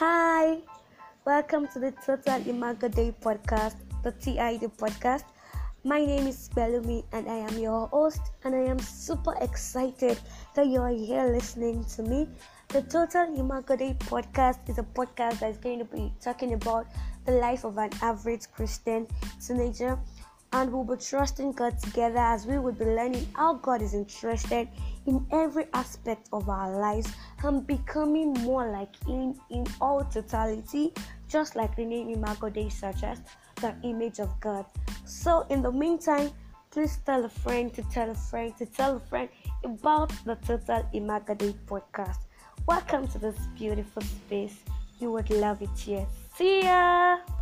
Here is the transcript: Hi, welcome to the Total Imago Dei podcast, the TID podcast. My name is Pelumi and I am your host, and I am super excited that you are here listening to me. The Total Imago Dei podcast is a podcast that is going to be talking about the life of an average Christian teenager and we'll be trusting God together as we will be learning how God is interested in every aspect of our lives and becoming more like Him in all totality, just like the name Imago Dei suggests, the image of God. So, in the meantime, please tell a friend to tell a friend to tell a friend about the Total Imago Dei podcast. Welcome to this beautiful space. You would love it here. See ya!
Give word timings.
Hi, 0.00 0.56
welcome 1.26 1.68
to 1.74 1.78
the 1.78 1.92
Total 1.92 2.40
Imago 2.48 2.88
Dei 2.88 3.12
podcast, 3.20 3.76
the 4.02 4.12
TID 4.12 4.72
podcast. 4.80 5.24
My 5.84 6.02
name 6.02 6.26
is 6.26 6.48
Pelumi 6.56 7.04
and 7.12 7.28
I 7.28 7.44
am 7.44 7.58
your 7.58 7.86
host, 7.88 8.32
and 8.44 8.54
I 8.54 8.60
am 8.60 8.78
super 8.78 9.34
excited 9.42 10.16
that 10.56 10.68
you 10.68 10.80
are 10.80 10.88
here 10.88 11.24
listening 11.24 11.84
to 11.96 12.02
me. 12.02 12.26
The 12.68 12.80
Total 12.80 13.28
Imago 13.28 13.76
Dei 13.76 13.92
podcast 14.08 14.70
is 14.70 14.78
a 14.78 14.82
podcast 14.82 15.40
that 15.40 15.50
is 15.50 15.58
going 15.58 15.80
to 15.80 15.84
be 15.84 16.10
talking 16.18 16.54
about 16.54 16.86
the 17.26 17.32
life 17.32 17.64
of 17.64 17.76
an 17.76 17.90
average 18.00 18.50
Christian 18.56 19.06
teenager 19.36 19.98
and 20.52 20.72
we'll 20.72 20.84
be 20.84 21.02
trusting 21.02 21.52
God 21.52 21.78
together 21.78 22.18
as 22.18 22.46
we 22.46 22.58
will 22.58 22.72
be 22.72 22.84
learning 22.84 23.26
how 23.34 23.54
God 23.54 23.82
is 23.82 23.94
interested 23.94 24.68
in 25.06 25.24
every 25.30 25.66
aspect 25.74 26.28
of 26.32 26.48
our 26.48 26.76
lives 26.78 27.12
and 27.44 27.66
becoming 27.66 28.32
more 28.32 28.70
like 28.70 28.94
Him 29.06 29.40
in 29.50 29.66
all 29.80 30.04
totality, 30.04 30.92
just 31.28 31.54
like 31.54 31.74
the 31.76 31.84
name 31.84 32.10
Imago 32.10 32.50
Dei 32.50 32.68
suggests, 32.68 33.30
the 33.56 33.74
image 33.84 34.18
of 34.18 34.28
God. 34.40 34.66
So, 35.04 35.46
in 35.50 35.62
the 35.62 35.72
meantime, 35.72 36.30
please 36.70 36.98
tell 37.06 37.24
a 37.24 37.28
friend 37.28 37.72
to 37.74 37.82
tell 37.84 38.10
a 38.10 38.14
friend 38.14 38.56
to 38.58 38.66
tell 38.66 38.96
a 38.96 39.00
friend 39.00 39.28
about 39.64 40.12
the 40.24 40.34
Total 40.36 40.84
Imago 40.92 41.34
Dei 41.34 41.54
podcast. 41.66 42.18
Welcome 42.66 43.06
to 43.08 43.18
this 43.18 43.36
beautiful 43.56 44.02
space. 44.02 44.58
You 44.98 45.12
would 45.12 45.30
love 45.30 45.62
it 45.62 45.78
here. 45.78 46.06
See 46.36 46.62
ya! 46.64 47.39